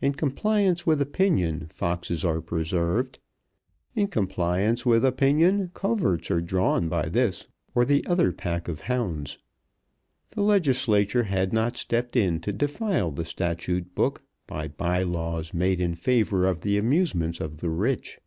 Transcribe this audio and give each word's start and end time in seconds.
In 0.00 0.12
compliance 0.14 0.88
with 0.88 1.00
opinion 1.00 1.68
foxes 1.68 2.24
are 2.24 2.40
preserved. 2.40 3.20
In 3.94 4.08
compliance 4.08 4.84
with 4.84 5.04
opinion 5.04 5.70
coverts 5.72 6.32
are 6.32 6.40
drawn 6.40 6.88
by 6.88 7.08
this 7.08 7.46
or 7.72 7.84
the 7.84 8.04
other 8.08 8.32
pack 8.32 8.66
of 8.66 8.80
hounds. 8.90 9.38
The 10.30 10.42
Legislature 10.42 11.22
had 11.30 11.52
not 11.52 11.76
stepped 11.76 12.16
in 12.16 12.40
to 12.40 12.52
defile 12.52 13.12
the 13.12 13.24
statute 13.24 13.94
book 13.94 14.24
by 14.48 14.66
bye 14.66 15.04
laws 15.04 15.54
made 15.54 15.80
in 15.80 15.94
favour 15.94 16.44
of 16.44 16.62
the 16.62 16.76
amusements 16.76 17.38
of 17.40 17.58
the 17.58 17.70
rich. 17.70 18.18